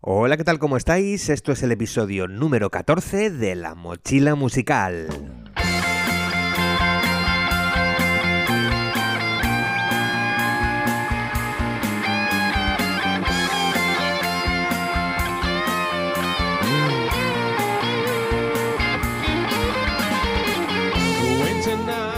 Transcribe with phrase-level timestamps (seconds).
[0.00, 0.58] Hola, ¿qué tal?
[0.58, 1.30] ¿Cómo estáis?
[1.30, 5.45] Esto es el episodio número 14 de La Mochila Musical.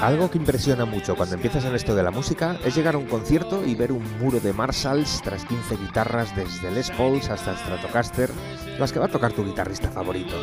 [0.09, 3.04] Algo que impresiona mucho cuando empiezas en esto de la música es llegar a un
[3.04, 8.30] concierto y ver un muro de Marshalls tras 15 guitarras desde Les Pauls hasta Stratocaster,
[8.79, 10.34] las que va a tocar tu guitarrista favorito.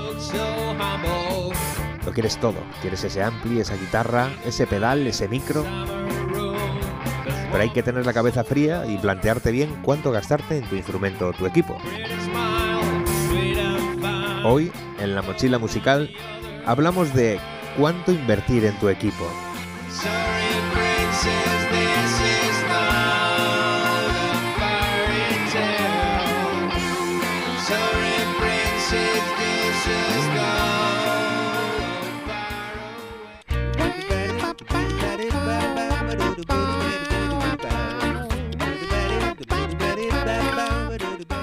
[2.06, 5.66] Lo quieres todo, quieres ese ampli, esa guitarra, ese pedal, ese micro.
[7.52, 11.30] Pero hay que tener la cabeza fría y plantearte bien cuánto gastarte en tu instrumento
[11.30, 11.76] o tu equipo.
[14.44, 16.12] Hoy, en la mochila musical,
[16.68, 17.40] hablamos de
[17.80, 19.26] cuánto invertir en tu equipo.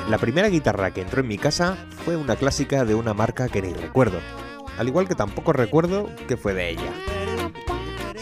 [0.08, 3.62] La primera guitarra que entró en mi casa fue una clásica de una marca que
[3.62, 4.20] ni recuerdo,
[4.78, 7.21] al igual que tampoco recuerdo que fue de ella.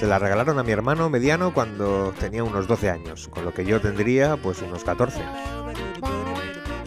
[0.00, 3.66] Se la regalaron a mi hermano mediano cuando tenía unos 12 años, con lo que
[3.66, 5.20] yo tendría pues unos 14.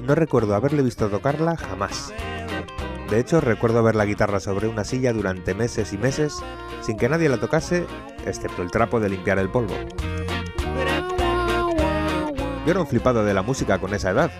[0.04, 2.12] No recuerdo haberle visto tocarla jamás.
[3.12, 6.40] De hecho, recuerdo ver la guitarra sobre una silla durante meses y meses
[6.82, 7.86] sin que nadie la tocase,
[8.26, 9.76] excepto el trapo de limpiar el polvo.
[12.66, 14.32] Yo era un flipado de la música con esa edad,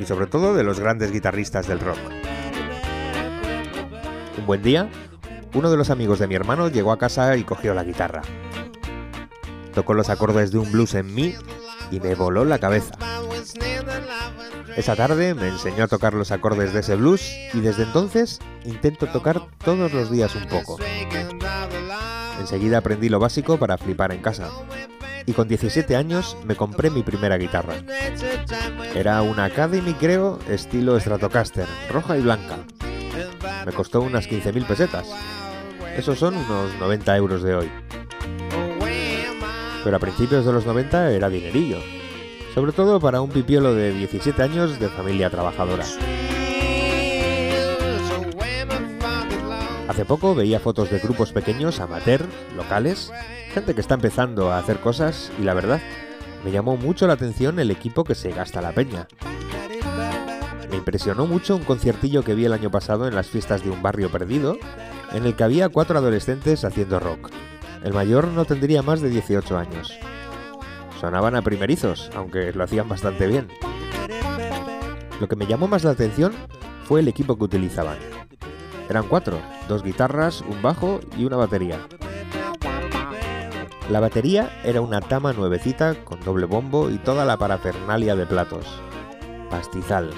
[0.00, 1.98] y sobre todo de los grandes guitarristas del rock.
[4.36, 4.88] Un buen día,
[5.54, 8.22] uno de los amigos de mi hermano llegó a casa y cogió la guitarra.
[9.74, 11.34] Tocó los acordes de un blues en mí
[11.90, 12.94] y me voló la cabeza.
[14.76, 19.06] Esa tarde me enseñó a tocar los acordes de ese blues y desde entonces intento
[19.06, 20.78] tocar todos los días un poco.
[22.40, 24.50] Enseguida aprendí lo básico para flipar en casa.
[25.26, 27.74] Y con 17 años me compré mi primera guitarra.
[28.94, 32.58] Era una Academy, creo, estilo Stratocaster, roja y blanca.
[33.66, 35.08] Me costó unas 15.000 pesetas.
[35.96, 37.70] Esos son unos 90 euros de hoy.
[39.84, 41.78] Pero a principios de los 90 era dinerillo.
[42.54, 45.84] Sobre todo para un pipiolo de 17 años de familia trabajadora.
[49.88, 52.24] Hace poco veía fotos de grupos pequeños, amateur,
[52.56, 53.10] locales,
[53.52, 55.80] gente que está empezando a hacer cosas y la verdad,
[56.44, 59.08] me llamó mucho la atención el equipo que se gasta la peña.
[60.70, 63.82] Me impresionó mucho un conciertillo que vi el año pasado en las fiestas de un
[63.82, 64.58] barrio perdido,
[65.12, 67.30] en el que había cuatro adolescentes haciendo rock.
[67.82, 69.92] El mayor no tendría más de 18 años.
[71.00, 73.48] Sonaban a primerizos, aunque lo hacían bastante bien.
[75.20, 76.32] Lo que me llamó más la atención
[76.84, 77.98] fue el equipo que utilizaban.
[78.88, 81.78] Eran cuatro, dos guitarras, un bajo y una batería.
[83.90, 88.66] La batería era una tama nuevecita con doble bombo y toda la parafernalia de platos.
[89.50, 90.10] Pastizal.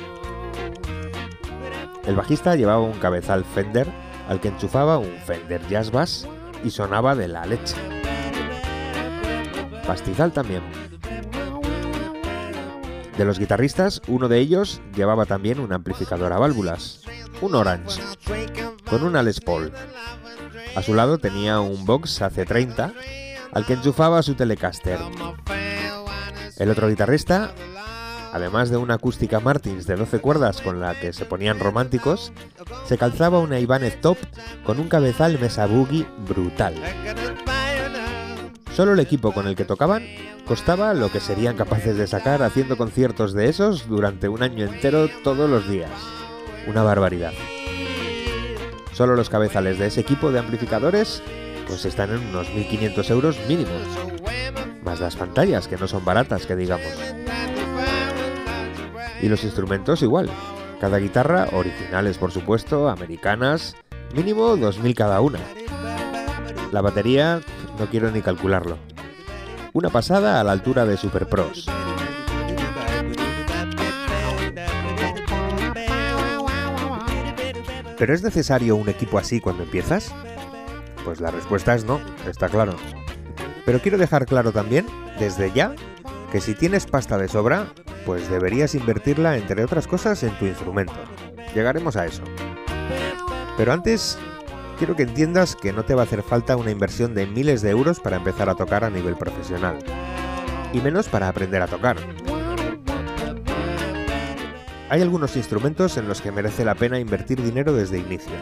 [2.11, 3.87] El bajista llevaba un cabezal Fender
[4.29, 6.27] al que enchufaba un Fender Jazz Bass
[6.65, 7.77] y sonaba de la leche.
[9.87, 10.61] Pastizal también.
[13.17, 17.03] De los guitarristas, uno de ellos llevaba también un amplificador a válvulas,
[17.43, 18.03] un Orange,
[18.89, 19.71] con una Les Paul.
[20.75, 22.93] A su lado tenía un Box AC30
[23.53, 24.99] al que enchufaba su Telecaster.
[26.57, 27.55] El otro guitarrista,
[28.33, 32.33] además de una acústica Martins de 12 cuerdas con la que se ponían románticos,
[32.87, 34.19] se calzaba una Ibanez Top
[34.65, 36.75] con un cabezal Mesa Boogie brutal.
[38.75, 40.05] Solo el equipo con el que tocaban
[40.47, 45.09] costaba lo que serían capaces de sacar haciendo conciertos de esos durante un año entero
[45.23, 45.91] todos los días.
[46.67, 47.33] Una barbaridad.
[48.93, 51.23] Solo los cabezales de ese equipo de amplificadores
[51.67, 53.83] pues están en unos 1.500 euros mínimos.
[54.83, 57.20] Más las pantallas, que no son baratas, que digamos.
[59.23, 60.31] Y los instrumentos igual.
[60.81, 63.77] Cada guitarra, originales por supuesto, americanas,
[64.15, 65.41] mínimo 2.000 cada una.
[66.73, 67.41] La batería,
[67.79, 68.79] no quiero ni calcularlo.
[69.73, 71.67] Una pasada a la altura de Super Pros.
[77.99, 80.15] ¿Pero es necesario un equipo así cuando empiezas?
[81.05, 82.75] Pues la respuesta es no, está claro.
[83.67, 84.87] Pero quiero dejar claro también,
[85.19, 85.75] desde ya,
[86.33, 87.67] que si tienes pasta de sobra,
[88.05, 90.95] pues deberías invertirla, entre otras cosas, en tu instrumento.
[91.55, 92.23] Llegaremos a eso.
[93.57, 94.19] Pero antes,
[94.79, 97.71] quiero que entiendas que no te va a hacer falta una inversión de miles de
[97.71, 99.79] euros para empezar a tocar a nivel profesional.
[100.73, 101.97] Y menos para aprender a tocar.
[104.89, 108.33] Hay algunos instrumentos en los que merece la pena invertir dinero desde inicio,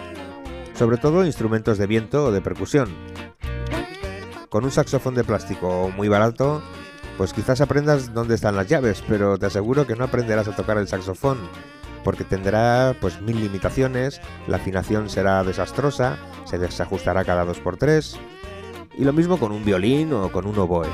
[0.75, 2.89] sobre todo instrumentos de viento o de percusión.
[4.49, 6.63] Con un saxofón de plástico muy barato,
[7.19, 10.79] pues quizás aprendas dónde están las llaves, pero te aseguro que no aprenderás a tocar
[10.79, 11.37] el saxofón,
[12.05, 18.17] porque tendrá pues mil limitaciones, la afinación será desastrosa, se desajustará cada 2x3,
[18.97, 20.87] y lo mismo con un violín o con un oboe.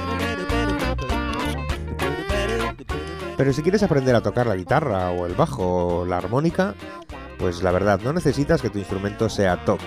[3.36, 6.74] Pero si quieres aprender a tocar la guitarra o el bajo o la armónica,
[7.38, 9.80] pues la verdad no necesitas que tu instrumento sea top.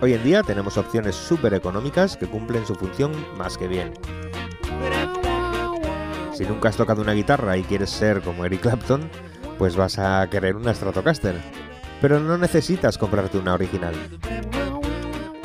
[0.00, 3.92] Hoy en día tenemos opciones súper económicas que cumplen su función más que bien.
[6.38, 9.10] Si nunca has tocado una guitarra y quieres ser como Eric Clapton,
[9.58, 11.34] pues vas a querer una Stratocaster.
[12.00, 13.92] Pero no necesitas comprarte una original.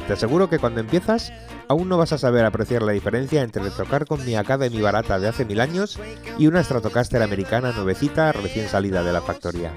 [0.06, 1.34] Te aseguro que cuando empiezas,
[1.68, 5.30] aún no vas a saber apreciar la diferencia entre tocar con mi Academy barata de
[5.30, 6.00] hace mil años
[6.38, 9.74] y una Stratocaster americana nuevecita recién salida de la factoría.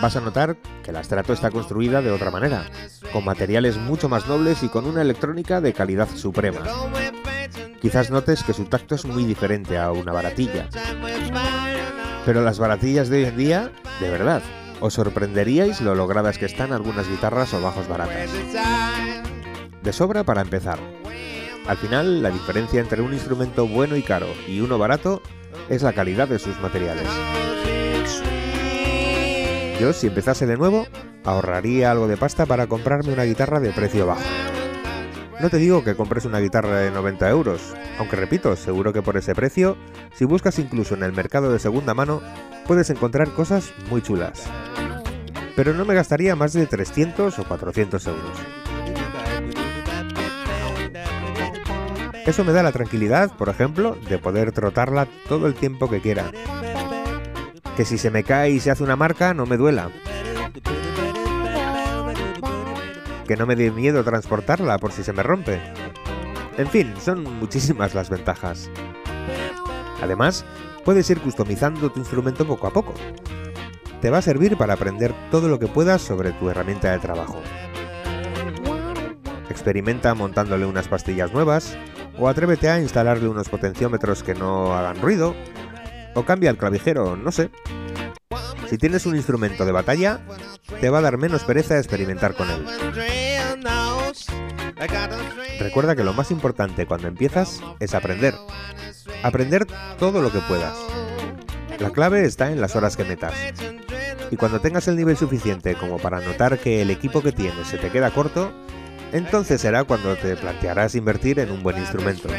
[0.00, 2.68] Vas a notar que la Strato está construida de otra manera,
[3.12, 6.62] con materiales mucho más nobles y con una electrónica de calidad suprema.
[7.82, 10.68] Quizás notes que su tacto es muy diferente a una baratilla.
[12.24, 14.40] Pero las baratillas de hoy en día, de verdad,
[14.78, 18.30] os sorprenderíais lo logradas que están algunas guitarras o bajos baratas.
[19.82, 20.78] De sobra para empezar.
[21.66, 25.20] Al final, la diferencia entre un instrumento bueno y caro y uno barato
[25.68, 27.08] es la calidad de sus materiales.
[29.80, 30.86] Yo, si empezase de nuevo,
[31.24, 34.22] ahorraría algo de pasta para comprarme una guitarra de precio bajo.
[35.42, 39.18] No te digo que compres una guitarra de 90 euros, aunque repito, seguro que por
[39.18, 39.76] ese precio,
[40.14, 42.22] si buscas incluso en el mercado de segunda mano,
[42.66, 44.48] puedes encontrar cosas muy chulas
[45.54, 48.38] pero no me gastaría más de 300 o 400 euros.
[52.26, 56.30] Eso me da la tranquilidad, por ejemplo, de poder trotarla todo el tiempo que quiera.
[57.76, 59.90] Que si se me cae y se hace una marca, no me duela.
[63.26, 65.60] Que no me dé miedo transportarla por si se me rompe.
[66.58, 68.70] En fin, son muchísimas las ventajas.
[70.02, 70.44] Además,
[70.84, 72.94] puedes ir customizando tu instrumento poco a poco
[74.02, 77.40] te va a servir para aprender todo lo que puedas sobre tu herramienta de trabajo.
[79.48, 81.78] Experimenta montándole unas pastillas nuevas,
[82.18, 85.36] o atrévete a instalarle unos potenciómetros que no hagan ruido,
[86.16, 87.50] o cambia el clavijero, no sé.
[88.72, 90.20] Si tienes un instrumento de batalla,
[90.80, 92.64] te va a dar menos pereza experimentar con él.
[95.60, 98.34] Recuerda que lo más importante cuando empiezas es aprender.
[99.22, 99.66] Aprender
[99.98, 100.74] todo lo que puedas.
[101.80, 103.34] La clave está en las horas que metas.
[104.30, 107.76] Y cuando tengas el nivel suficiente como para notar que el equipo que tienes se
[107.76, 108.54] te queda corto,
[109.12, 112.30] entonces será cuando te plantearás invertir en un buen instrumento.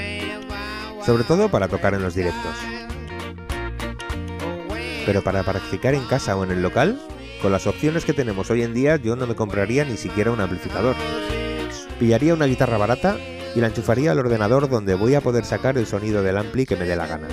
[1.06, 2.56] Sobre todo para tocar en los directos.
[5.06, 7.00] Pero para practicar en casa o en el local,
[7.42, 10.40] con las opciones que tenemos hoy en día yo no me compraría ni siquiera un
[10.40, 10.96] amplificador.
[12.00, 13.18] Pillaría una guitarra barata
[13.56, 16.76] y la enchufaría al ordenador donde voy a poder sacar el sonido del ampli que
[16.76, 17.28] me dé la gana.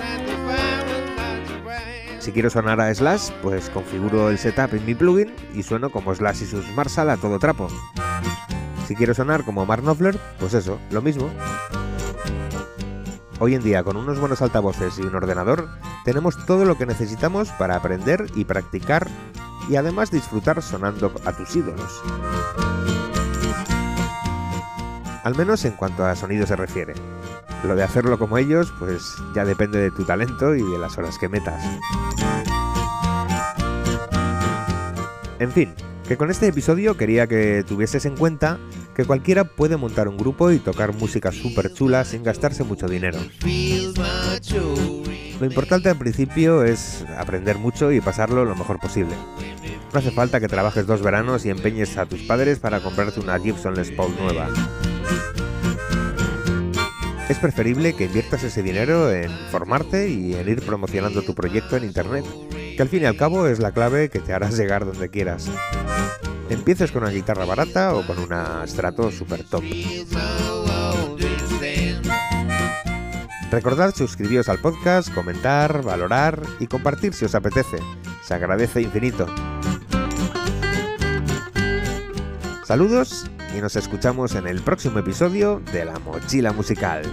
[2.19, 6.13] Si quiero sonar a Slash, pues configuro el setup en mi plugin y sueno como
[6.13, 7.67] Slash y sus Marshall a todo trapo.
[8.87, 11.31] Si quiero sonar como Mark Knopfler, pues eso, lo mismo.
[13.39, 15.67] Hoy en día, con unos buenos altavoces y un ordenador,
[16.03, 19.07] tenemos todo lo que necesitamos para aprender y practicar
[19.69, 22.01] y además disfrutar sonando a tus ídolos.
[25.23, 26.95] Al menos en cuanto a sonido se refiere.
[27.63, 31.19] Lo de hacerlo como ellos, pues ya depende de tu talento y de las horas
[31.19, 31.63] que metas.
[35.37, 35.73] En fin,
[36.07, 38.59] que con este episodio quería que tuvieses en cuenta
[38.95, 43.19] que cualquiera puede montar un grupo y tocar música súper chula sin gastarse mucho dinero.
[45.41, 49.15] Lo importante al principio es aprender mucho y pasarlo lo mejor posible.
[49.91, 53.37] No hace falta que trabajes dos veranos y empeñes a tus padres para comprarte una
[53.37, 54.47] Gibson Les Paul nueva
[57.31, 61.85] es preferible que inviertas ese dinero en formarte y en ir promocionando tu proyecto en
[61.85, 62.25] Internet,
[62.75, 65.49] que al fin y al cabo es la clave que te harás llegar donde quieras.
[66.49, 69.63] Empieces con una guitarra barata o con una Strato super top.
[73.51, 77.79] Recordad suscribiros al podcast, comentar, valorar y compartir si os apetece.
[78.23, 79.27] Se agradece infinito.
[82.63, 87.03] Saludos y nos escuchamos en el próximo episodio de La Mochila Musical.